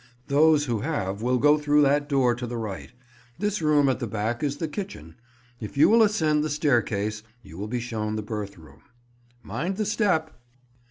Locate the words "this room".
3.37-3.87